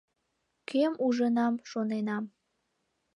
Кӧм 0.67 0.93
ужынам, 1.05 1.53
шоненам. 1.69 2.23